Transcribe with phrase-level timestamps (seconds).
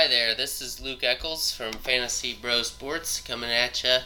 [0.00, 3.98] Hi there, this is Luke Eccles from Fantasy Bro Sports coming at you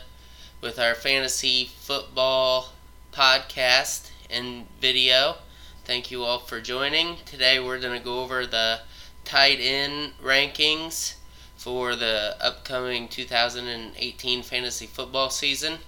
[0.61, 2.73] with our fantasy football
[3.13, 5.37] podcast and video.
[5.85, 7.19] Thank you all for joining.
[7.25, 8.81] Today we're going to go over the
[9.25, 11.15] tight end rankings
[11.57, 15.79] for the upcoming 2018 fantasy football season.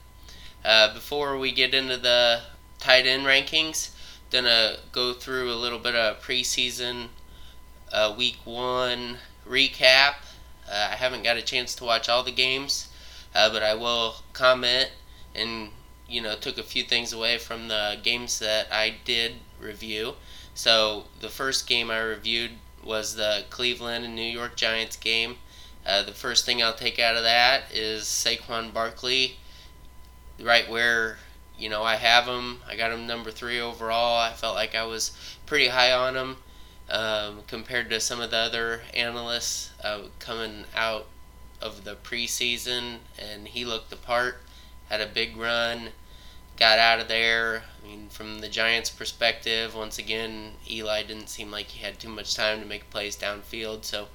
[0.65, 2.43] Uh, before we get into the
[2.79, 3.91] tight end rankings,
[4.31, 7.09] gonna go through a little bit of preseason
[7.93, 10.15] uh, week one recap.
[10.69, 12.89] Uh, I haven't got a chance to watch all the games,
[13.35, 14.91] uh, but I will comment
[15.35, 15.71] and
[16.09, 20.15] you know took a few things away from the games that I did review.
[20.55, 25.37] So the first game I reviewed was the Cleveland and New York Giants game.
[25.85, 29.37] Uh, the first thing I'll take out of that is Saquon Barkley,
[30.41, 31.19] right where
[31.59, 32.61] you know I have him.
[32.69, 34.21] I got him number three overall.
[34.21, 35.13] I felt like I was
[35.47, 36.39] pretty high on him
[36.89, 41.07] um, compared to some of the other analysts uh, coming out
[41.61, 44.43] of the preseason, and he looked the part.
[44.89, 45.89] Had a big run,
[46.57, 47.65] got out of there.
[47.83, 52.09] I mean, from the Giants' perspective, once again, Eli didn't seem like he had too
[52.09, 53.85] much time to make plays downfield.
[53.85, 54.09] So,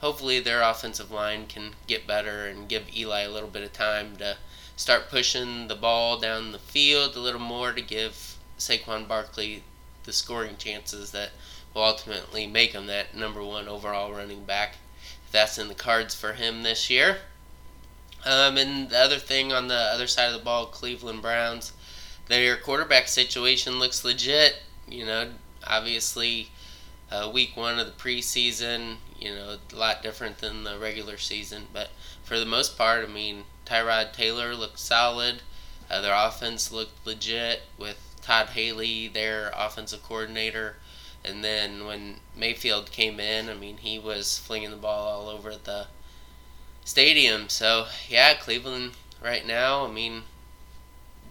[0.00, 4.16] hopefully, their offensive line can get better and give Eli a little bit of time
[4.16, 4.36] to
[4.76, 9.64] start pushing the ball down the field a little more to give Saquon Barkley
[10.04, 11.30] the scoring chances that
[11.74, 14.76] will ultimately make him that number one overall running back.
[15.26, 17.18] If that's in the cards for him this year.
[18.24, 21.72] Um, and the other thing on the other side of the ball, Cleveland Browns,
[22.26, 24.62] their quarterback situation looks legit.
[24.88, 25.30] You know,
[25.66, 26.50] obviously,
[27.10, 31.66] uh, week one of the preseason, you know, a lot different than the regular season.
[31.72, 31.90] But
[32.22, 35.42] for the most part, I mean, Tyrod Taylor looked solid.
[35.90, 40.76] Uh, their offense looked legit with Todd Haley, their offensive coordinator.
[41.28, 45.54] And then when Mayfield came in, I mean, he was flinging the ball all over
[45.56, 45.88] the
[46.84, 47.48] stadium.
[47.48, 50.22] So, yeah, Cleveland right now, I mean,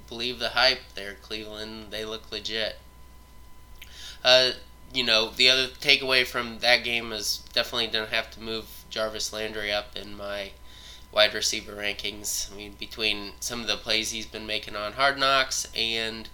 [0.08, 1.88] believe the hype there, Cleveland.
[1.92, 2.78] They look legit.
[4.24, 4.52] Uh,
[4.94, 9.34] you know, the other takeaway from that game is definitely don't have to move Jarvis
[9.34, 10.52] Landry up in my
[11.12, 12.52] wide receiver rankings.
[12.52, 16.30] I mean, between some of the plays he's been making on Hard Knocks and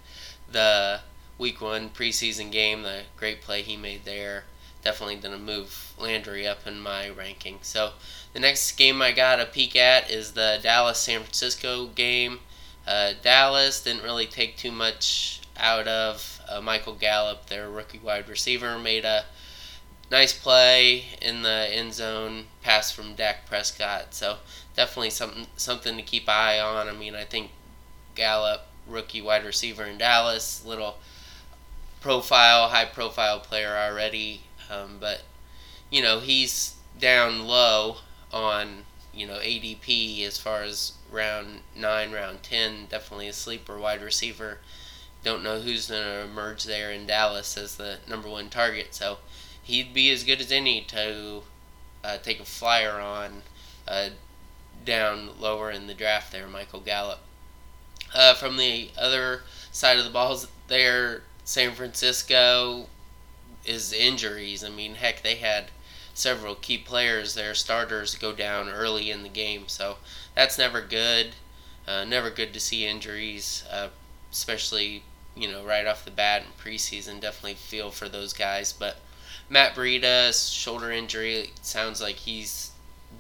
[0.52, 1.02] the
[1.44, 4.46] week one preseason game, the great play he made there,
[4.82, 7.58] definitely going to move Landry up in my ranking.
[7.62, 7.92] So
[8.32, 12.40] the next game I got a peek at is the Dallas San Francisco game.
[12.88, 18.30] Uh, Dallas didn't really take too much out of uh, Michael Gallup, their rookie wide
[18.30, 19.26] receiver, made a
[20.10, 24.14] nice play in the end zone pass from Dak Prescott.
[24.14, 24.38] So
[24.78, 26.88] definitely something something to keep eye on.
[26.88, 27.52] I mean, I think
[28.16, 31.00] Gallup, rookie wide receiver in Dallas, little
[32.04, 35.22] profile, high profile player already, um, but
[35.90, 37.96] you know he's down low
[38.32, 38.84] on
[39.14, 42.88] you know ADP as far as round nine, round ten.
[42.90, 44.60] Definitely a sleeper wide receiver.
[45.24, 48.94] Don't know who's going to emerge there in Dallas as the number one target.
[48.94, 49.20] So
[49.64, 51.44] he'd be as good as any to
[52.04, 53.44] uh, take a flyer on
[53.88, 54.10] uh,
[54.84, 57.20] down lower in the draft there, Michael Gallup.
[58.14, 62.88] Uh, from the other side of the balls, there San Francisco
[63.66, 64.64] is injuries.
[64.64, 65.72] I mean, heck, they had
[66.14, 69.68] several key players, their starters, go down early in the game.
[69.68, 69.98] So
[70.36, 71.36] that's never good.
[71.88, 73.90] Uh, never good to see injuries, uh,
[74.32, 75.04] especially
[75.36, 77.20] you know right off the bat in preseason.
[77.20, 78.72] Definitely feel for those guys.
[78.72, 78.98] But
[79.50, 82.72] Matt Breida's shoulder injury sounds like he's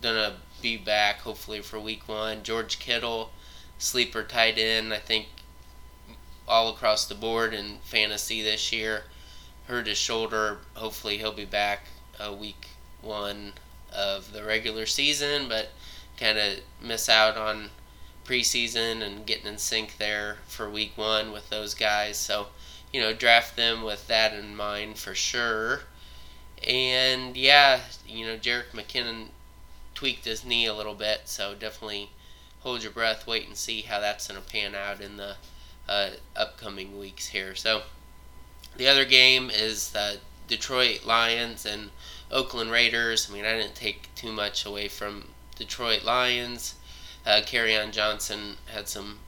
[0.01, 2.43] gonna be back hopefully for week one.
[2.43, 3.31] George Kittle,
[3.77, 4.93] sleeper tight end.
[4.93, 5.27] I think
[6.47, 9.03] all across the board in fantasy this year.
[9.67, 10.59] Hurt his shoulder.
[10.75, 11.87] Hopefully, he'll be back
[12.19, 12.67] a week
[13.01, 13.53] one
[13.93, 15.69] of the regular season, but
[16.17, 17.69] kind of miss out on
[18.25, 22.17] preseason and getting in sync there for week one with those guys.
[22.17, 22.47] So,
[22.91, 25.81] you know, draft them with that in mind for sure.
[26.65, 29.27] And yeah, you know, Jerick McKinnon
[29.93, 32.09] tweaked his knee a little bit, so definitely
[32.61, 35.35] hold your breath, wait and see how that's going to pan out in the
[35.87, 37.55] uh, upcoming weeks here.
[37.55, 37.83] So
[38.77, 41.91] the other game is the Detroit Lions and
[42.31, 43.29] Oakland Raiders.
[43.29, 46.75] I mean, I didn't take too much away from Detroit Lions.
[47.25, 47.41] Uh,
[47.81, 49.19] on Johnson had some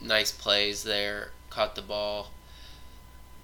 [0.00, 2.30] nice plays there, caught the ball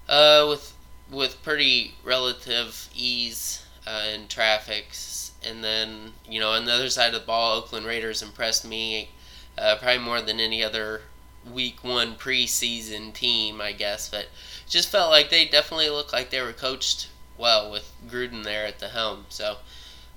[0.07, 0.73] uh, with
[1.11, 4.95] with pretty relative ease uh, in traffic.
[5.43, 9.09] And then, you know, on the other side of the ball, Oakland Raiders impressed me
[9.57, 11.01] uh, probably more than any other
[11.51, 14.27] week one preseason team, I guess, but
[14.67, 18.79] just felt like they definitely looked like they were coached well with Gruden there at
[18.79, 19.25] the helm.
[19.29, 19.57] So,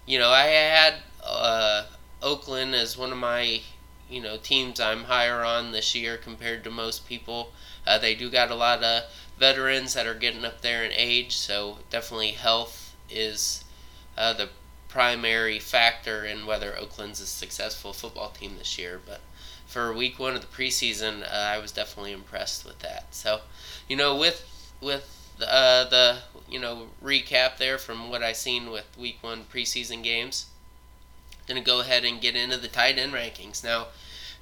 [0.07, 0.95] you know, I had
[1.25, 1.85] uh,
[2.23, 3.61] Oakland as one of my
[4.13, 7.53] you know teams I'm higher on this year compared to most people.
[7.87, 9.05] Uh, they do got a lot of
[9.39, 13.65] veterans that are getting up there in age, so definitely health is
[14.17, 14.51] uh, the
[14.89, 19.01] primary factor in whether Oakland's a successful football team this year.
[19.05, 19.21] But
[19.73, 23.07] for week one of the preseason, uh, I was definitely impressed with that.
[23.15, 23.41] So,
[23.89, 24.47] you know, with
[24.83, 30.03] with uh, the you know recap there from what I seen with week one preseason
[30.03, 30.47] games,
[31.41, 33.87] I'm gonna go ahead and get into the tight end rankings now.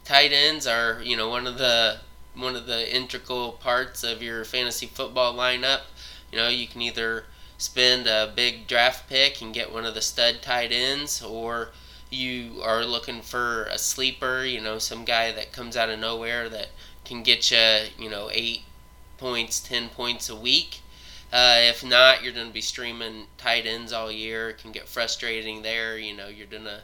[0.05, 2.01] Tight ends are you know one of the
[2.35, 5.83] one of the integral parts of your fantasy football lineup.
[6.33, 7.25] You know, you can either
[7.57, 11.71] spend a big draft pick and get one of the stud tight ends, or
[12.11, 16.49] you are looking for a sleeper, you know, some guy that comes out of nowhere
[16.49, 16.69] that
[17.05, 18.63] can get you, you know, eight
[19.19, 20.81] points, ten points a week.
[21.33, 24.51] Uh, if not, you're going to be streaming tight ends all year.
[24.51, 25.97] It can get frustrating there.
[25.97, 26.81] You know, you're going to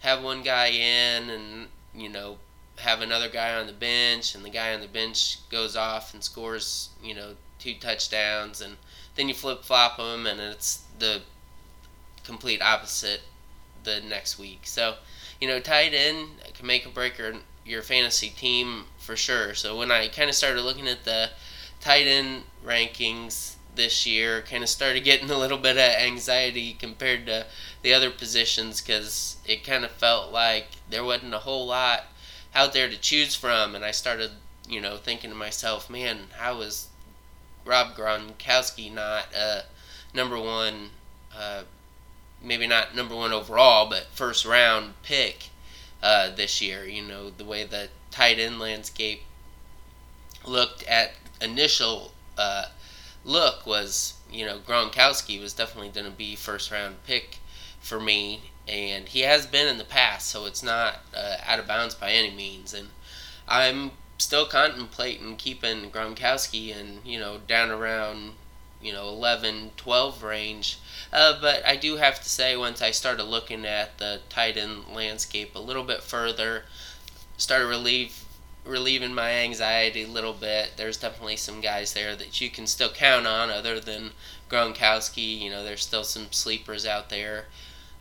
[0.00, 2.38] have one guy in and, you know,
[2.78, 6.22] have another guy on the bench, and the guy on the bench goes off and
[6.22, 8.76] scores, you know, two touchdowns, and
[9.14, 11.22] then you flip flop them, and it's the
[12.24, 13.22] complete opposite
[13.86, 14.60] the next week.
[14.64, 14.96] So,
[15.40, 17.34] you know, tight end can make a break your,
[17.64, 19.54] your fantasy team for sure.
[19.54, 21.30] So when I kind of started looking at the
[21.80, 27.26] tight end rankings this year, kind of started getting a little bit of anxiety compared
[27.26, 27.46] to
[27.82, 32.04] the other positions because it kind of felt like there wasn't a whole lot
[32.54, 34.30] out there to choose from, and I started,
[34.66, 36.88] you know, thinking to myself, man, how is
[37.66, 39.64] Rob Gronkowski not a
[40.14, 40.90] number one,
[41.36, 41.62] uh,
[42.42, 45.50] maybe not number one overall, but first round pick
[46.02, 46.84] uh, this year?
[46.84, 49.22] You know, the way the tight end landscape
[50.44, 52.66] looked at initial uh,
[53.24, 57.38] look was, you know, Gronkowski was definitely going to be first round pick
[57.80, 61.66] for me and he has been in the past, so it's not uh, out of
[61.66, 62.74] bounds by any means.
[62.74, 62.88] And
[63.46, 68.32] I'm still contemplating keeping Gronkowski and you know, down around,
[68.80, 70.78] you know, 11, 12 range.
[71.12, 74.84] Uh, but I do have to say, once I started looking at the tight end
[74.92, 76.64] landscape a little bit further,
[77.36, 77.66] started
[78.64, 80.72] relieving my anxiety a little bit.
[80.76, 84.10] There's definitely some guys there that you can still count on, other than
[84.50, 85.40] Gronkowski.
[85.40, 87.46] You know, there's still some sleepers out there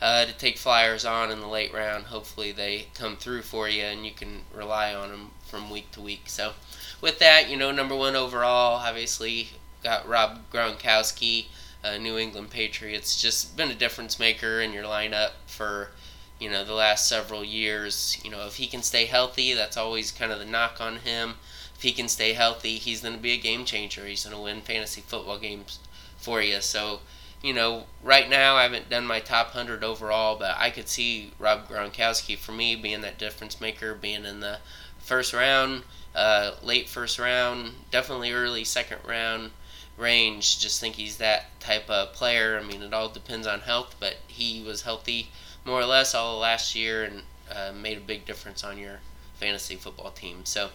[0.01, 2.05] uh, to take flyers on in the late round.
[2.05, 6.01] Hopefully, they come through for you and you can rely on them from week to
[6.01, 6.23] week.
[6.27, 6.53] So,
[7.01, 9.49] with that, you know, number one overall, obviously,
[9.85, 11.45] got Rob Gronkowski,
[11.83, 13.21] uh, New England Patriots.
[13.21, 15.91] Just been a difference maker in your lineup for
[16.39, 18.19] you know the last several years.
[18.23, 21.35] You know, if he can stay healthy, that's always kind of the knock on him.
[21.75, 24.07] If he can stay healthy, he's going to be a game changer.
[24.07, 25.77] He's going to win fantasy football games
[26.17, 26.61] for you.
[26.61, 27.01] So
[27.43, 31.31] you know, right now I haven't done my top 100 overall, but I could see
[31.37, 34.57] Rob Gronkowski for me being that difference maker, being in the
[34.97, 35.83] first round,
[36.15, 39.51] uh, late first round, definitely early second round
[39.97, 40.59] range.
[40.59, 42.59] Just think he's that type of player.
[42.61, 45.29] I mean, it all depends on health, but he was healthy
[45.65, 48.99] more or less all last year and uh, made a big difference on your
[49.35, 50.45] fantasy football team.
[50.45, 50.69] So,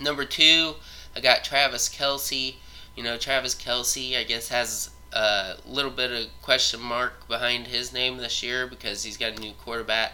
[0.00, 0.74] number two,
[1.16, 2.56] I got Travis Kelce.
[2.96, 7.92] You know, Travis Kelce, I guess, has a little bit of question mark behind his
[7.92, 10.12] name this year because he's got a new quarterback,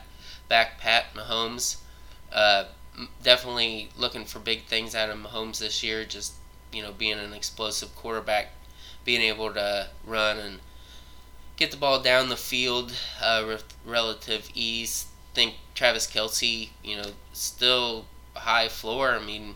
[0.48, 1.76] back Pat Mahomes.
[2.32, 2.64] Uh,
[3.22, 6.04] definitely looking for big things out of Mahomes this year.
[6.04, 6.34] Just
[6.72, 8.52] you know, being an explosive quarterback,
[9.04, 10.60] being able to run and
[11.56, 15.06] get the ball down the field uh, with relative ease.
[15.34, 19.10] Think Travis Kelce, you know, still high floor.
[19.14, 19.54] I mean,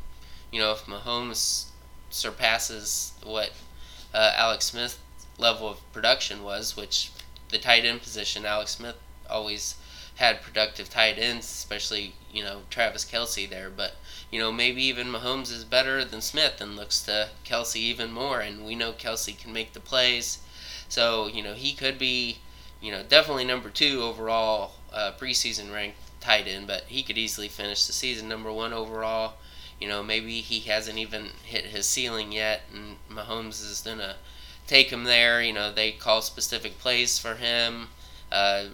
[0.52, 1.66] you know, if Mahomes
[2.10, 3.50] surpasses what
[4.12, 4.98] uh, Alex Smith
[5.38, 7.10] level of production was, which
[7.48, 8.96] the tight end position, Alex Smith
[9.28, 9.76] always
[10.16, 13.70] had productive tight ends, especially, you know, Travis Kelce there.
[13.70, 13.96] But,
[14.30, 18.40] you know, maybe even Mahomes is better than Smith and looks to Kelce even more.
[18.40, 20.38] And we know Kelce can make the plays.
[20.88, 22.38] So, you know, he could be,
[22.80, 27.48] you know, definitely number two overall uh, preseason ranked tight end, but he could easily
[27.48, 29.34] finish the season number one overall.
[29.80, 34.16] You know, maybe he hasn't even hit his ceiling yet, and Mahomes is going to
[34.66, 35.42] take him there.
[35.42, 37.88] You know, they call specific plays for him.
[38.30, 38.66] Uh,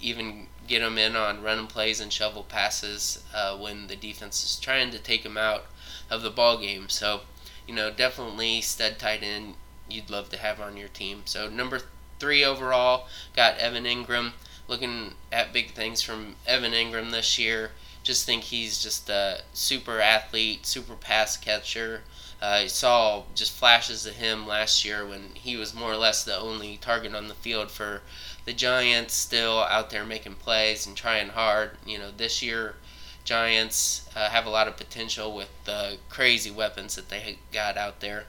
[0.00, 4.58] even get him in on running plays and shovel passes uh, when the defense is
[4.58, 5.66] trying to take him out
[6.08, 6.88] of the ball game.
[6.88, 7.22] So,
[7.66, 9.54] you know, definitely stud tight end
[9.90, 11.22] you'd love to have on your team.
[11.24, 11.80] So number
[12.20, 14.32] three overall got Evan Engram.
[14.68, 17.72] Looking at big things from Evan Engram this year.
[18.04, 22.02] Just think he's just a super athlete, super pass catcher
[22.42, 26.38] I saw just flashes of him last year when he was more or less the
[26.38, 28.00] only target on the field for
[28.44, 31.72] the Giants, still out there making plays and trying hard.
[31.86, 32.76] You know, this year,
[33.24, 38.00] Giants uh, have a lot of potential with the crazy weapons that they got out
[38.00, 38.24] there.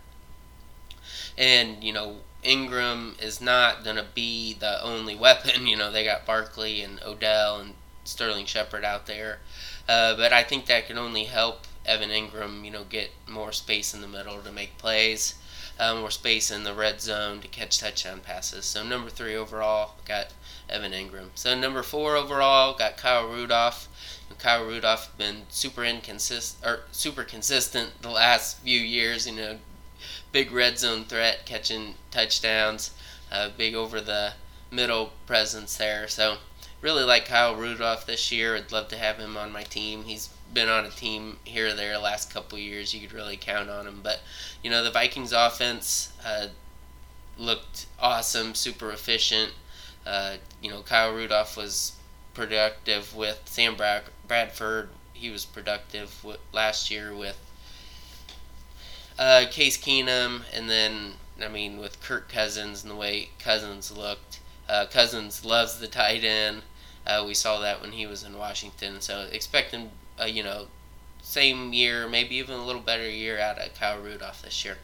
[1.37, 5.65] And, you know, Engram is not going to be the only weapon.
[5.71, 9.39] You know, they got Barkley and Odell and Sterling Shepard out there.
[9.87, 13.93] Uh, but I think that can only help Evan Engram, you know, get more space
[13.93, 15.35] in the middle to make plays,
[15.81, 18.65] uh, more space in the red zone to catch touchdown passes.
[18.65, 20.27] So number three overall got
[20.69, 21.29] Evan Engram.
[21.33, 23.87] So number four overall got Kyle Rudolph.
[24.29, 29.25] And Kyle Rudolph been super inconsistent or super consistent the last few years.
[29.25, 29.57] You know,
[30.31, 32.91] big red zone threat, catching touchdowns,
[33.31, 34.33] uh, big over the
[34.69, 36.07] middle presence there.
[36.07, 36.37] So
[36.81, 38.55] really like Kyle Rudolph this year.
[38.55, 40.03] I'd love to have him on my team.
[40.03, 42.93] He's been on a team here or there the last couple years.
[42.93, 44.01] You could really count on him.
[44.03, 44.21] But
[44.63, 46.47] you know the Vikings offense uh,
[47.37, 49.51] looked awesome, super efficient.
[50.05, 51.93] Uh, you know Kyle Rudolph was
[52.33, 54.89] productive with Sam Brad- Bradford.
[55.13, 57.37] He was productive with, last year with
[59.19, 64.39] uh, Case Keenum, and then I mean with Kirk Cousins and the way Cousins looked.
[64.67, 66.63] Uh, Cousins loves the tight end.
[67.05, 69.01] Uh, we saw that when he was in Washington.
[69.01, 70.67] So expecting, uh, you know,
[71.21, 74.77] same year, maybe even a little better year out of Kyle Rudolph this year.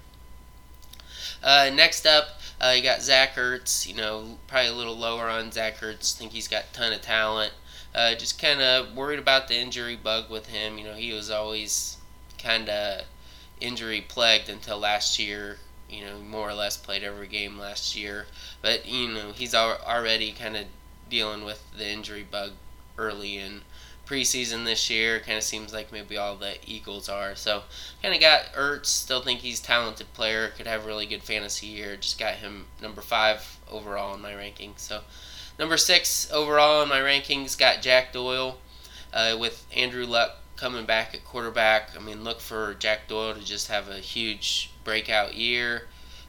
[1.43, 3.88] Uh, next up, uh, you got Zach Ertz.
[3.88, 6.15] You know, probably a little lower on Zach Ertz.
[6.15, 7.53] Think he's got a ton of talent.
[7.93, 10.77] Uh, just kind of worried about the injury bug with him.
[10.77, 11.97] You know, he was always
[12.38, 13.01] kind of
[13.59, 15.57] injury plagued until last year.
[15.89, 18.25] You know, more or less played every game last year.
[18.62, 20.65] But, you know, he's already kind of
[21.09, 22.51] dealing with the injury bug
[22.97, 23.61] early in
[24.05, 25.19] preseason this year.
[25.19, 27.35] Kind of seems like maybe all the Eagles are.
[27.35, 27.63] So
[28.01, 28.87] kind of got Ertz.
[28.87, 30.49] Still think he's talented player.
[30.49, 31.97] Could have really good fantasy year.
[31.97, 34.79] Just got him number five overall in my rankings.
[34.79, 35.01] So
[35.59, 38.57] number six overall in my rankings got Jack Doyle
[39.13, 41.91] uh, with Andrew Luck coming back at quarterback.
[41.95, 45.83] I mean, look for Jack Doyle to just have a huge breakout year.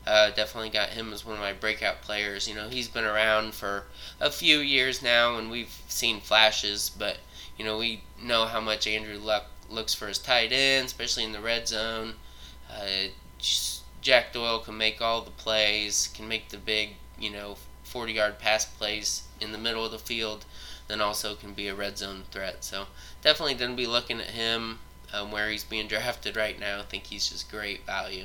[0.08, 2.48] Uh, definitely got him as one of my breakout players.
[2.48, 3.84] You know, he's been around for
[4.18, 7.18] a few years now, and we've seen flashes, but
[7.58, 11.32] you know, we know how much Andrew Luck looks for his tight end, especially in
[11.32, 12.14] the red zone.
[12.72, 13.08] Uh,
[14.00, 18.38] Jack Doyle can make all the plays, can make the big, you know, 40 yard
[18.38, 20.46] pass plays in the middle of the field,
[20.86, 22.64] then also can be a red zone threat.
[22.64, 22.86] So
[23.20, 24.78] definitely going to be looking at him
[25.12, 26.80] um, where he's being drafted right now.
[26.80, 28.24] I think he's just great value.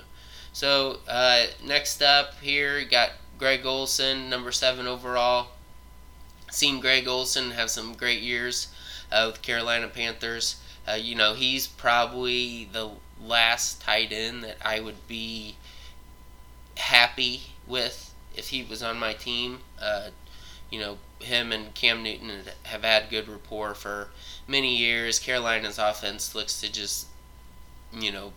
[0.54, 5.48] So uh, next up here, got Greg Olsen, number seven overall.
[6.52, 8.68] Seen Greg Olsen have some great years
[9.12, 10.58] uh, with Carolina Panthers.
[10.88, 15.56] Uh, you know, he's probably the last tight end that I would be
[16.78, 19.60] happy with if he was on my team.
[19.82, 20.10] Uh,
[20.70, 24.10] you know, him and Cam Newton have had good rapport for
[24.48, 25.20] many years.
[25.20, 27.08] Carolina's offense looks to just,
[27.92, 28.34] you know,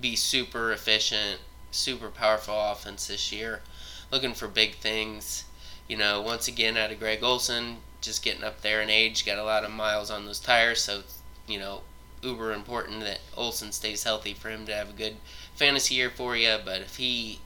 [0.00, 1.40] be super efficient,
[1.70, 3.62] super powerful offense this year.
[4.10, 5.44] Looking for big things.
[5.86, 9.38] You know, once again, out of Greg Olsen, just getting up there in age, got
[9.38, 11.02] a lot of miles on those tires, so,
[11.46, 11.82] you know,
[12.22, 15.16] uber important that Olsen stays healthy for him to have a good
[15.54, 16.56] fantasy year for you.
[16.64, 17.40] But if he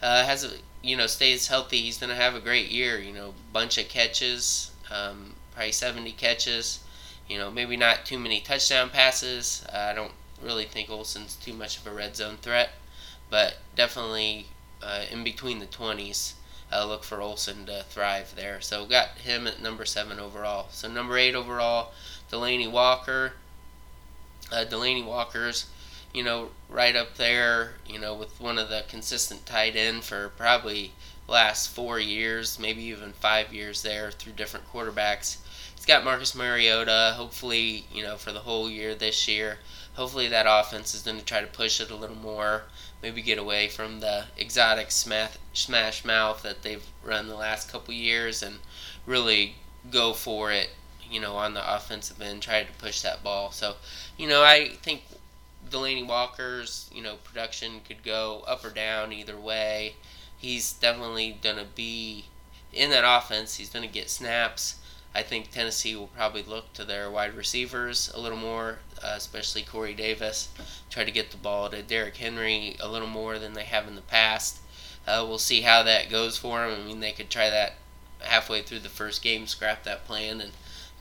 [0.00, 0.50] uh, has a,
[0.82, 2.98] you know, stays healthy, he's going to have a great year.
[2.98, 6.80] You know, bunch of catches, um, probably 70 catches.
[7.28, 9.64] You know, maybe not too many touchdown passes.
[9.72, 10.12] Uh, I don't
[10.42, 12.70] really think Olsen's too much of a red zone threat,
[13.30, 14.46] but definitely
[14.82, 16.34] uh, in between the 20s.
[16.72, 18.60] Uh, look for Olsen to thrive there.
[18.62, 20.68] So got him at number seven overall.
[20.70, 21.92] So number eight overall,
[22.30, 23.34] Delanie Walker.
[24.50, 25.66] Uh, Delanie Walker's,
[26.14, 30.30] you know, right up there, you know, with one of the consistent tight end for
[30.30, 30.92] probably
[31.28, 35.38] last four years, maybe even five years there through different quarterbacks.
[35.74, 37.14] He's got Marcus Mariota.
[37.16, 39.58] Hopefully, you know, for the whole year this year
[39.94, 42.64] hopefully that offense is going to try to push it a little more.
[43.02, 47.92] Maybe get away from the exotic smash, smash mouth that they've run the last couple
[47.94, 48.58] years and
[49.06, 49.56] really
[49.90, 50.70] go for it,
[51.10, 53.50] you know, on the offensive end, try to push that ball.
[53.50, 53.74] So,
[54.16, 55.02] you know, I think
[55.68, 59.96] Delanie Walker's, you know, production could go up or down either way.
[60.36, 62.26] He's definitely going to be
[62.72, 63.56] in that offense.
[63.56, 64.76] He's going to get snaps.
[65.14, 69.62] I think Tennessee will probably look to their wide receivers a little more, uh, especially
[69.62, 70.48] Corey Davis.
[70.88, 73.94] Try to get the ball to Derrick Henry a little more than they have in
[73.94, 74.58] the past.
[75.06, 76.80] Uh, we'll see how that goes for them.
[76.80, 77.74] I mean, they could try that
[78.20, 80.52] halfway through the first game, scrap that plan, and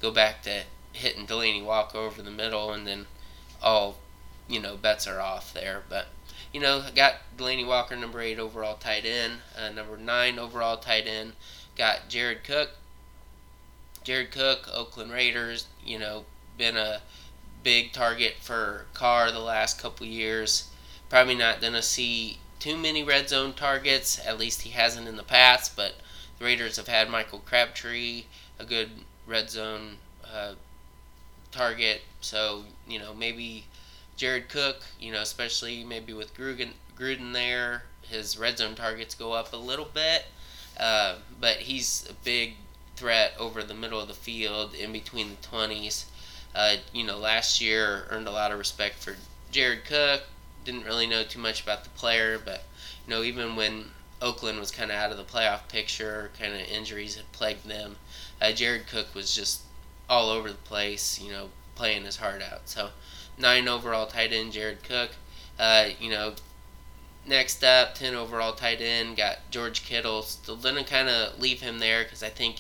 [0.02, 0.64] go back to
[0.94, 3.06] hitting Delanie Walker over the middle, and then
[3.62, 3.98] all
[4.48, 5.84] you know bets are off there.
[5.88, 6.08] But
[6.52, 11.08] you know, got Delanie Walker, number eight overall tight end, uh, number nine overall tight
[11.08, 11.34] end.
[11.78, 12.72] Got Jared Cook.
[14.04, 15.68] Jared Cook, Oakland Raiders.
[15.86, 16.26] You know,
[16.58, 17.02] been a
[17.64, 20.70] big target for Carr the last couple years.
[21.10, 24.20] Probably not gonna see too many red zone targets.
[24.26, 25.76] At least he hasn't in the past.
[25.76, 25.96] But
[26.40, 28.26] the Raiders have had Michael Crabtree,
[28.60, 28.90] a good
[29.28, 30.54] red zone uh,
[31.52, 32.02] target.
[32.22, 33.66] So you know maybe
[34.18, 39.34] Jared Cook, you know, especially maybe with Gruden, Gruden there, his red zone targets go
[39.34, 40.26] up a little bit.
[40.80, 42.56] Uh, but he's a big
[43.02, 46.06] threat over the middle of the field in between the 20s.
[46.54, 49.16] Uh, you know, last year earned a lot of respect for
[49.50, 50.22] Jared Cook.
[50.64, 52.64] Didn't really know too much about the player, but
[53.08, 53.86] you know, even when
[54.22, 57.96] Oakland was kind of out of the playoff picture, kind of injuries had plagued them.
[58.40, 59.64] Uh, Jared Cook was just
[60.08, 62.70] all over the place, you know, playing his heart out.
[62.70, 62.90] So
[63.36, 65.10] nine overall tight end Jared Cook.
[65.58, 66.36] Uh, you know,
[67.26, 70.22] next up, ten overall tight end got George Kittle.
[70.22, 72.58] Still gonna kind of leave him there because I think,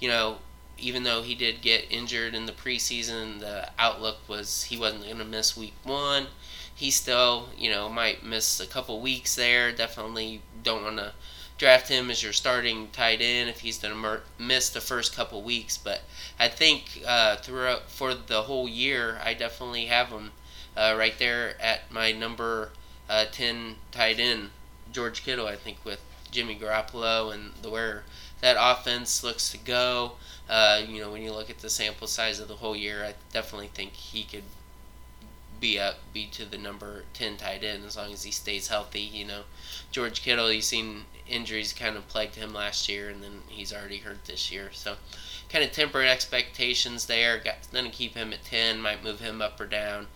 [0.00, 0.38] you know,
[0.78, 5.24] even though he did get injured in the preseason, the outlook was he wasn't gonna
[5.24, 6.26] miss week one.
[6.74, 9.70] He still, you know, might miss a couple weeks there.
[9.70, 11.12] Definitely don't want to
[11.60, 15.42] draft him as your starting tight end if he's going to miss the first couple
[15.42, 15.76] weeks.
[15.76, 16.00] But
[16.38, 20.30] I think uh, throughout for the whole year, I definitely have him
[20.74, 22.70] uh, right there at my number
[23.10, 24.48] uh, 10 tight end,
[24.90, 25.46] George Kittle.
[25.46, 28.04] I think with Jimmy Garoppolo and the where
[28.40, 30.12] that offense looks to go.
[30.48, 33.14] Uh, you know, when you look at the sample size of the whole year, I
[33.32, 34.42] definitely think he could
[35.60, 39.00] be up, be to the number 10 tight end as long as he stays healthy.
[39.00, 39.42] You know,
[39.92, 43.98] George Kittle, you've seen injuries kind of plagued him last year, and then he's already
[43.98, 44.70] hurt this year.
[44.72, 44.96] So,
[45.48, 47.38] kind of tempered expectations there.
[47.38, 50.06] Got going to keep him at 10, might move him up or down,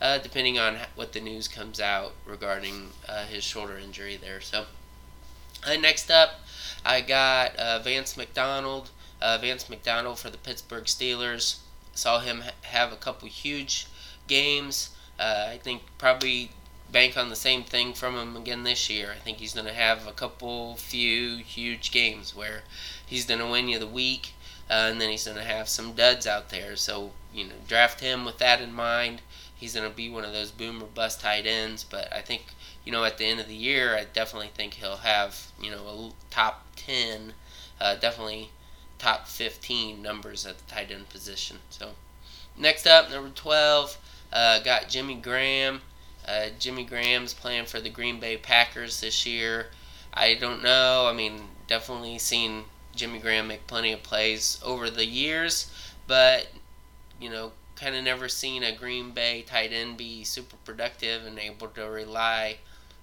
[0.00, 4.40] uh, depending on what the news comes out regarding uh, his shoulder injury there.
[4.40, 4.66] So,
[5.66, 6.40] uh, next up,
[6.84, 8.90] I got uh, Vance McDonald.
[9.20, 11.58] Uh, Vance McDonald for the Pittsburgh Steelers.
[11.92, 13.86] Saw him ha- have a couple huge
[14.26, 14.90] games.
[15.18, 16.50] Uh, I think probably
[16.90, 19.12] bank on the same thing from him again this year.
[19.14, 22.62] I think he's going to have a couple, few huge games where
[23.04, 24.32] he's going to win you the week,
[24.70, 26.76] uh, and then he's going to have some duds out there.
[26.76, 29.20] So, you know, draft him with that in mind.
[29.54, 32.46] He's going to be one of those boom or bust tight ends, but I think,
[32.84, 35.86] you know, at the end of the year, I definitely think he'll have, you know,
[35.88, 37.34] a top 10,
[37.80, 38.50] uh, definitely
[38.98, 41.58] top 15 numbers at the tight end position.
[41.70, 41.90] So,
[42.56, 43.98] next up, number 12,
[44.32, 45.82] uh, got Jimmy Graham.
[46.26, 49.68] Uh, Jimmy Graham's playing for the Green Bay Packers this year.
[50.12, 51.06] I don't know.
[51.08, 55.70] I mean, definitely seen Jimmy Graham make plenty of plays over the years,
[56.06, 56.48] but
[57.20, 61.38] you know, kind of never seen a Green Bay tight end be super productive and
[61.38, 62.58] able to rely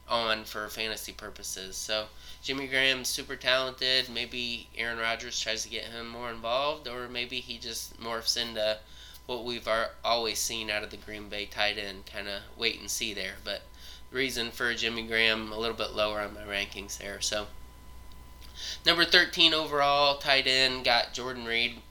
[0.08, 1.76] on for fantasy purposes.
[1.76, 2.06] So
[2.42, 4.10] Jimmy Graham's super talented.
[4.10, 8.78] Maybe Aaron Rodgers tries to get him more involved, or maybe he just morphs into
[9.26, 9.68] what we've
[10.04, 12.06] always seen out of the Green Bay tight end.
[12.06, 13.36] Kind of wait and see there.
[13.44, 13.62] But
[14.12, 17.20] reason for Jimmy Graham a little bit lower on my rankings there.
[17.22, 17.48] So
[18.86, 21.82] number 13 overall tight end got Jordan Reed.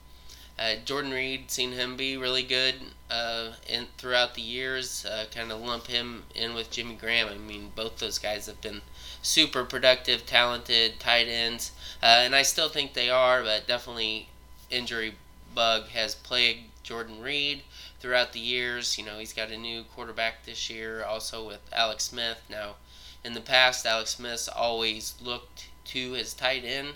[0.57, 2.75] Uh, Jordan Reed, seen him be really good
[3.09, 5.05] uh, in throughout the years.
[5.05, 7.27] Uh, kind of lump him in with Jimmy Graham.
[7.29, 8.81] I mean, both those guys have been
[9.21, 14.29] super productive, talented tight ends, uh, and I still think they are, but definitely
[14.69, 15.15] injury
[15.53, 17.63] bug has plagued Jordan Reed
[17.99, 18.97] throughout the years.
[18.97, 22.41] You know, he's got a new quarterback this year, also with Alex Smith.
[22.49, 22.75] Now,
[23.23, 26.95] in the past, Alex Smith always looked to his tight end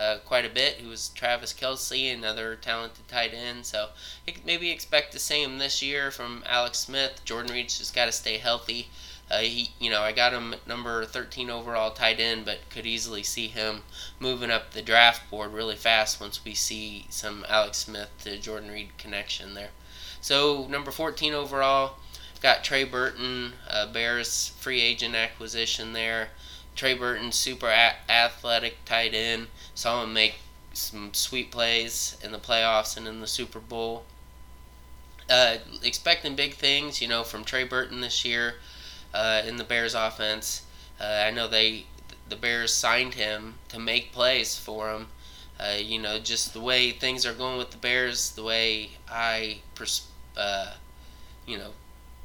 [0.00, 3.66] uh, quite a bit, who was Travis Kelce, another talented tight end.
[3.66, 3.90] So
[4.46, 7.20] maybe expect the same this year from Alex Smith.
[7.26, 8.88] Jordan Reed's just got to stay healthy.
[9.30, 13.22] Uh, he, you know, I got him number 13 overall tight end, but could easily
[13.22, 13.82] see him
[14.18, 18.70] moving up the draft board really fast once we see some Alex Smith to Jordan
[18.70, 19.70] Reed connection there.
[20.22, 21.96] So number 14 overall,
[22.40, 26.30] got Trey Burton, uh, Bears free agent acquisition there.
[26.74, 29.48] Trey Burton, super a- athletic tight end.
[29.74, 30.36] Saw him make
[30.72, 34.04] some sweet plays in the playoffs and in the Super Bowl.
[35.28, 38.56] Uh, expecting big things, you know, from Trey Burton this year
[39.14, 40.62] uh, in the Bears offense.
[41.00, 41.86] Uh, I know they
[42.28, 45.08] the Bears signed him to make plays for him.
[45.58, 49.58] Uh, you know, just the way things are going with the Bears, the way I,
[49.74, 50.06] pers-
[50.36, 50.74] uh,
[51.46, 51.72] you know,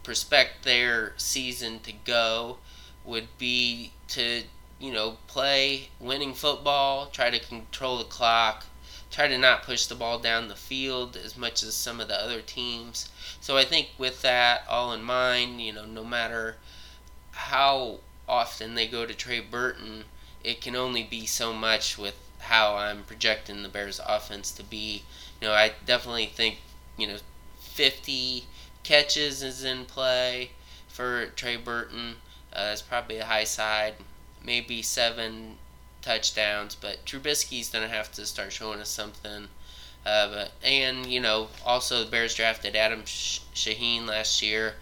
[0.03, 2.57] prospect their season to go
[3.03, 4.43] would be to,
[4.79, 8.65] you know, play winning football, try to control the clock,
[9.09, 12.21] try to not push the ball down the field as much as some of the
[12.21, 13.09] other teams.
[13.39, 16.57] So I think with that all in mind, you know, no matter
[17.31, 20.05] how often they go to Trey Burton,
[20.43, 25.03] it can only be so much with how I'm projecting the Bears offense to be.
[25.41, 26.57] You know, I definitely think,
[26.97, 27.17] you know,
[27.59, 28.45] 50
[28.83, 30.51] catches is in play
[30.87, 32.17] for Trey Burton.
[32.53, 33.95] Uh, that's probably a high side.
[34.45, 35.57] Maybe seven
[36.01, 39.47] touchdowns, but Trubisky's going to have to start showing us something.
[40.05, 44.75] Uh, but, and, you know, also the Bears drafted Adam Shaheen last year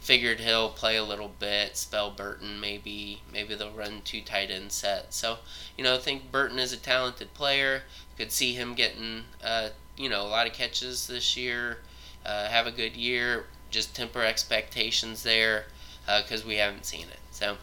[0.00, 3.20] figured he'll play a little bit, spell Burton maybe.
[3.32, 5.16] Maybe they'll run two tight end sets.
[5.16, 5.38] So,
[5.76, 7.82] you know, I think Burton is a talented player.
[8.16, 11.78] Could see him getting, uh, you know, a lot of catches this year.
[12.24, 13.44] Uh, have a good year.
[13.70, 15.66] Just temper expectations there
[16.04, 17.20] because uh, we haven't seen it.
[17.30, 17.58] So,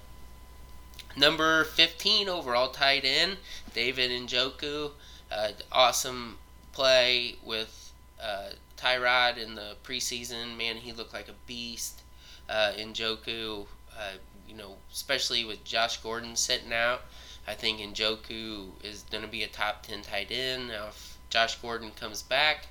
[1.17, 3.37] number 15 overall tight end,
[3.73, 4.91] David Njoku.
[5.31, 6.37] Uh, awesome
[6.71, 10.55] play with uh, Tyrod in the preseason.
[10.57, 12.01] Man, he looked like a beast
[12.49, 13.65] uh, Njoku,
[13.97, 17.01] uh, you know, especially with Josh Gordon sitting out.
[17.47, 20.67] I think Njoku is going to be a top 10 tight end.
[20.67, 22.67] Now, if Josh Gordon comes back,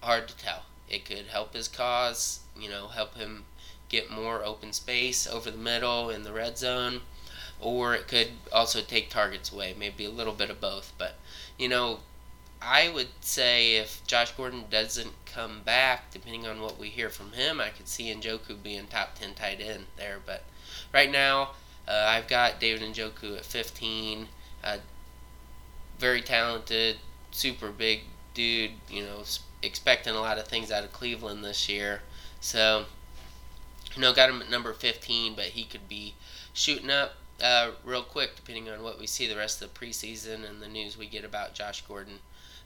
[0.00, 0.62] hard to tell.
[0.88, 3.44] It could help his cause, you know, help him
[3.88, 7.02] get more open space over the middle in the red zone,
[7.60, 10.92] or it could also take targets away, maybe a little bit of both.
[10.98, 11.14] But,
[11.58, 12.00] you know,
[12.62, 17.32] I would say if Josh Gordon doesn't come back, depending on what we hear from
[17.32, 20.18] him, I could see Njoku being top 10 tight end there.
[20.24, 20.44] But
[20.92, 21.50] right now,
[21.88, 24.28] uh, I've got David Njoku at 15.
[24.62, 24.78] Uh,
[25.98, 26.96] very talented,
[27.30, 28.02] super big
[28.34, 29.22] dude, you know,
[29.62, 32.00] expecting a lot of things out of Cleveland this year.
[32.40, 32.86] So,
[33.94, 36.14] you know, got him at number 15, but he could be
[36.52, 40.48] shooting up uh, real quick depending on what we see the rest of the preseason
[40.48, 42.18] and the news we get about Josh Gordon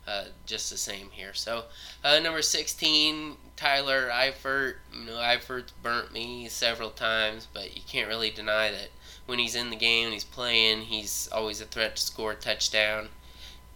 [0.07, 1.33] uh, just the same here.
[1.33, 1.65] So
[2.03, 4.75] uh, number 16, Tyler Eifert.
[4.93, 8.91] You know, Eifert's burnt me several times, but you can't really deny that
[9.27, 12.37] when he's in the game and he's playing, he's always a threat to score a
[12.37, 13.09] touchdown.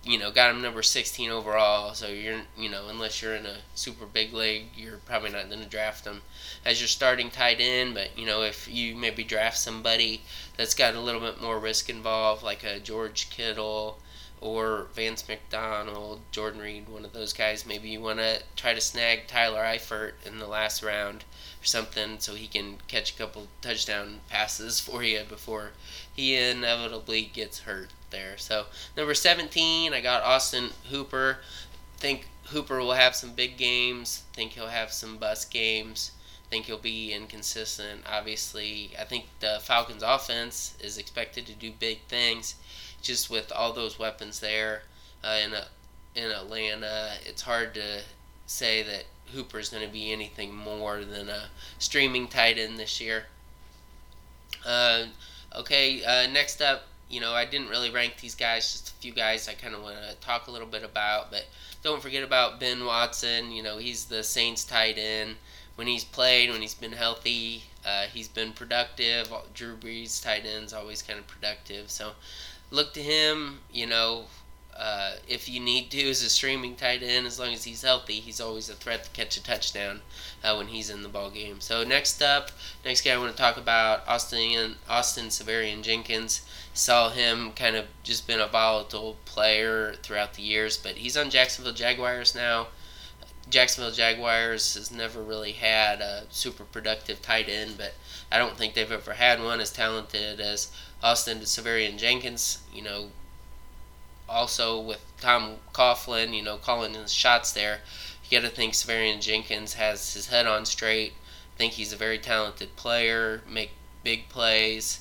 [0.05, 1.93] You know, got him number 16 overall.
[1.95, 5.63] So you're, you know, unless you're in a super big league, you're probably not going
[5.63, 6.23] to draft him
[6.65, 7.95] as your starting tight end.
[7.95, 10.23] But you know, if you maybe draft somebody
[10.59, 13.99] that's got a little bit more risk involved, like a George Kittle
[14.41, 17.65] or Vance McDonald, Jordan Reed, one of those guys.
[17.65, 21.25] Maybe you want to try to snag Tyler Eifert in the last round
[21.63, 25.71] or something so he can catch a couple touchdown passes for you before
[26.13, 28.37] he inevitably gets hurt there.
[28.37, 28.67] So,
[28.97, 31.39] number 17, I got Austin Hooper.
[31.99, 34.25] Think Hooper will have some big games.
[34.33, 36.13] Think he'll have some bust games.
[36.51, 38.03] Think he'll be inconsistent.
[38.11, 42.55] Obviously, I think the Falcons' offense is expected to do big things
[43.03, 44.83] just with all those weapons there
[45.23, 45.55] uh, in
[46.15, 48.01] in Atlanta, it's hard to
[48.47, 53.27] say that Hooper's going to be anything more than a streaming tight end this year.
[54.67, 55.05] Uh,
[55.55, 59.13] okay, uh, next up, you know, I didn't really rank these guys, just a few
[59.13, 61.47] guys I kind of want to talk a little bit about, but
[61.83, 63.53] don't forget about Ben Watson.
[63.53, 65.37] You know, he's the Saints tight end.
[65.79, 69.33] When he's played, when he's been healthy, uh, he's been productive.
[69.55, 71.89] Drew Brees tight ends always kind of productive.
[71.89, 72.15] So
[72.73, 73.61] look to him.
[73.73, 74.25] You know,
[74.77, 78.15] uh, if you need to as a streaming tight end, as long as he's healthy,
[78.15, 80.01] he's always a threat to catch a touchdown
[80.43, 81.61] uh, when he's in the ball game.
[81.61, 82.51] So next up,
[82.85, 86.43] next guy I want to talk about Austin Austin Seferian-Jenkins.
[86.75, 91.31] Saw him kind of just been a volatile player throughout the years, but he's on
[91.31, 92.67] Jacksonville Jaguars now.
[93.51, 97.95] Jacksonville Jaguars has never really had a super productive tight end, but
[98.31, 100.71] I don't think they've ever had one as talented as
[101.03, 102.59] Austin Seferian-Jenkins.
[102.73, 103.11] You know,
[104.29, 107.81] also with Tom Coughlin, you know, calling his shots there.
[108.29, 111.15] You got to think Seferian-Jenkins has his head on straight.
[111.55, 113.71] I think he's a very talented player, make
[114.05, 115.01] big plays.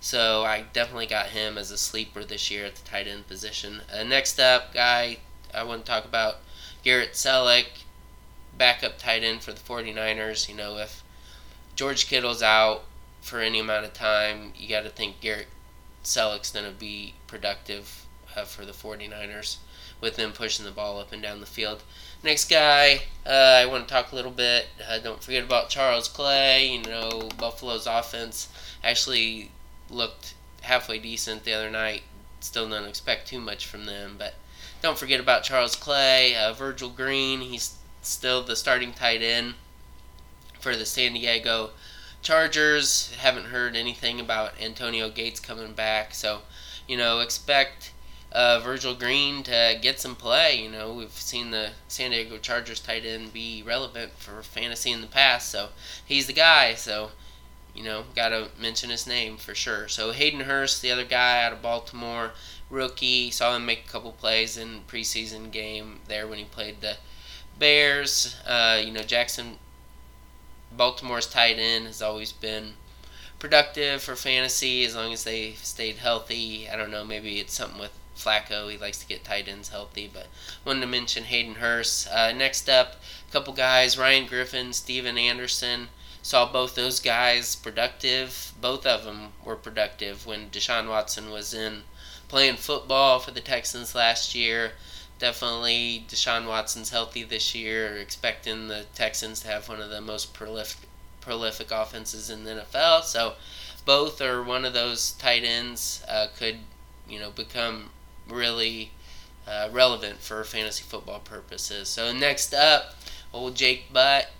[0.00, 3.80] So I definitely got him as a sleeper this year at the tight end position.
[3.92, 5.18] Uh, next up, guy
[5.52, 6.36] I want to talk about
[6.84, 7.66] Garrett Celek,
[8.58, 10.48] backup tight end for the 49ers.
[10.48, 11.02] You know, if
[11.76, 12.84] George Kittle's out
[13.20, 15.48] for any amount of time, you got to think Garrett
[16.02, 18.04] Celek's going to be productive
[18.36, 19.56] uh, for the 49ers
[20.00, 21.82] with them pushing the ball up and down the field.
[22.22, 24.66] Next guy, uh, I want to talk a little bit.
[24.88, 26.68] Uh, don't forget about Charles Clay.
[26.68, 28.48] You know, Buffalo's offense
[28.82, 29.50] actually
[29.90, 32.02] looked halfway decent the other night.
[32.40, 34.34] Still don't expect too much from them, but
[34.82, 36.36] don't forget about Charles Clay.
[36.36, 37.77] Uh, Virgil Green, he's
[38.08, 39.54] still the starting tight end
[40.60, 41.70] for the San Diego
[42.22, 43.14] Chargers.
[43.18, 46.40] Haven't heard anything about Antonio Gates coming back, so
[46.86, 47.92] you know expect
[48.32, 50.60] uh, Virgil Green to get some play.
[50.60, 55.00] You know we've seen the San Diego Chargers tight end be relevant for fantasy in
[55.00, 55.68] the past, so
[56.04, 56.74] he's the guy.
[56.74, 57.10] So
[57.74, 59.86] you know, got to mention his name for sure.
[59.86, 62.32] So Hayden Hurst, the other guy out of Baltimore,
[62.70, 66.96] rookie, saw him make a couple plays in preseason game there when he played the
[67.58, 68.36] Bears.
[68.46, 69.58] Uh, you know, Jackson,
[70.72, 72.74] Baltimore's tight end has always been
[73.38, 76.68] productive for fantasy as long as they stayed healthy.
[76.68, 78.70] I don't know, maybe it's something with Flacco.
[78.70, 80.26] He likes to get tight ends healthy, but
[80.64, 82.08] wanted to mention Hayden Hurst.
[82.08, 82.96] Uh, next up,
[83.28, 85.88] a couple guys: Ryan Griffin, Stephen Anderson.
[86.20, 88.52] Saw both those guys productive.
[88.60, 91.84] Both of them were productive when Deshaun Watson was in
[92.28, 94.72] playing football for the Texans last year.
[95.18, 97.96] Definitely, Deshaun Watson's healthy this year.
[97.96, 100.88] Expecting the Texans to have one of the most prolific
[101.20, 103.02] prolific offenses in the NFL.
[103.02, 103.34] So
[103.84, 106.58] both or one of those tight ends uh, could
[107.08, 107.90] you know become
[108.28, 108.92] really
[109.46, 111.88] uh, relevant for fantasy football purposes.
[111.88, 112.94] So next up,
[113.32, 114.30] old Jake Butt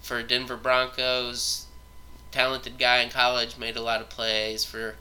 [0.00, 1.66] for Denver Broncos,
[2.32, 4.96] talented guy in college, made a lot of plays for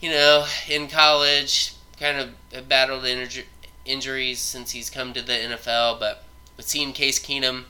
[0.00, 2.18] you know in college, kind
[2.52, 3.44] of battled inju-
[3.90, 6.24] injuries since he's come to the NFL, but
[6.58, 7.64] seeing Case Keenum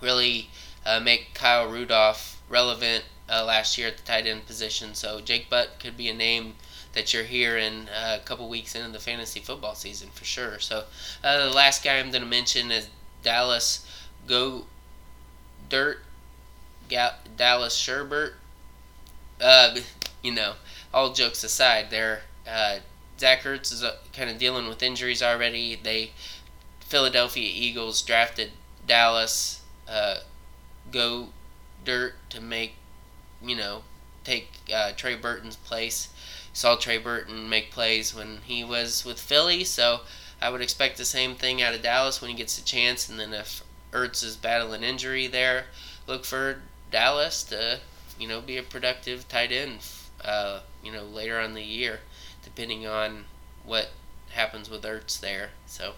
[0.00, 0.50] really
[0.86, 4.94] uh, make Kyle Rudolph relevant uh, last year at the tight end position.
[4.94, 6.54] So Jake Butt could be a name
[6.92, 10.58] that you're hearing uh, a couple weeks into the fantasy football season for sure.
[10.58, 10.84] So
[11.22, 12.88] uh, the last guy I'm going to mention is
[13.22, 13.86] Dallas
[14.26, 14.66] Go
[15.68, 15.98] Dirt
[16.88, 18.34] Dallas Sherbert.
[19.40, 19.76] Uh,
[20.22, 20.54] you know,
[20.92, 22.78] all jokes aside, there uh,
[23.18, 25.76] Zach Ertz is kind of dealing with injuries already.
[25.76, 26.10] They
[26.80, 28.52] Philadelphia Eagles drafted
[28.86, 29.60] Dallas
[30.90, 31.28] go
[31.84, 32.74] dirt to make,
[33.42, 33.82] you know,
[34.22, 36.08] take uh, Trey Burton's place.
[36.52, 40.00] Saw Trey Burton make plays when he was with Philly, so
[40.40, 43.08] I would expect the same thing out of Dallas when he gets a chance.
[43.08, 45.66] And then if Ertz is battling injury there,
[46.06, 47.80] look for Dallas to,
[48.18, 49.80] you know, be a productive tight end,
[50.24, 52.00] uh, you know, later on the year,
[52.44, 53.24] depending on
[53.64, 53.90] what
[54.30, 55.50] happens with Ertz there.
[55.66, 55.94] So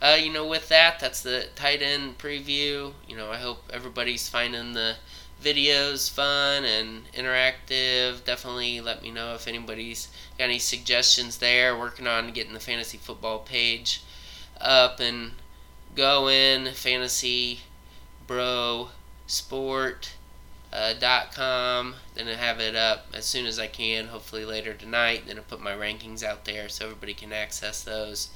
[0.00, 2.92] uh, you know, with that, that's the tight end preview.
[3.08, 4.96] You know, I hope everybody's finding the
[5.42, 8.22] videos fun and interactive.
[8.24, 11.76] Definitely let me know if anybody's got any suggestions there.
[11.78, 14.02] Working on getting the fantasy football page
[14.60, 15.32] up and
[15.94, 16.72] going.
[16.72, 17.60] Fantasy
[18.26, 18.90] Bro
[19.26, 20.15] Sport.
[20.72, 21.94] Uh, dot com.
[22.14, 25.22] Then I have it up as soon as I can, hopefully later tonight.
[25.26, 28.28] Then I put my rankings out there so everybody can access those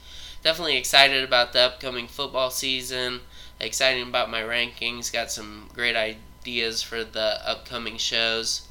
[0.43, 3.21] definitely excited about the upcoming football season.
[3.59, 5.13] Excited about my rankings.
[5.13, 8.67] Got some great ideas for the upcoming shows.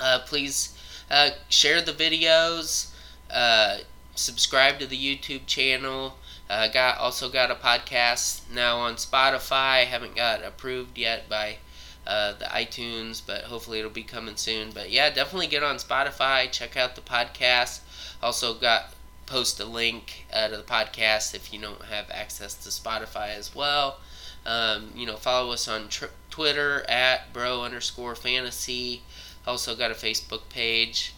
[0.00, 0.78] Uh, please
[1.10, 2.90] uh, share the videos.
[3.30, 3.78] Uh,
[4.14, 6.18] subscribe to the YouTube channel.
[6.48, 9.84] Uh, got also got a podcast now on Spotify.
[9.84, 11.56] Haven't got approved yet by
[12.06, 14.70] uh, the iTunes, but hopefully it'll be coming soon.
[14.70, 16.50] But yeah, definitely get on Spotify.
[16.50, 17.80] Check out the podcast.
[18.22, 18.94] Also got
[19.26, 23.54] post a link uh, to the podcast if you don't have access to Spotify as
[23.54, 23.98] well.
[24.46, 29.02] Um, you know, follow us on tr- Twitter at bro underscore fantasy.
[29.46, 31.14] Also got a Facebook page.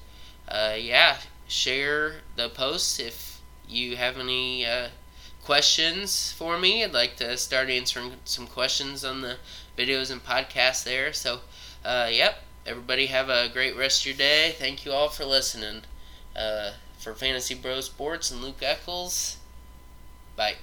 [0.48, 4.88] Uh, yeah, share the posts if you have any uh,
[5.44, 6.82] questions for me.
[6.82, 9.36] I'd like to start answering some questions on the
[9.78, 11.12] videos and podcasts there.
[11.12, 11.40] So,
[11.84, 14.54] uh, yep, everybody have a great rest of your day.
[14.58, 15.82] Thank you all for listening.
[16.36, 19.38] Uh, for Fantasy Bro Sports and Luke Eccles.
[20.36, 20.56] Bye.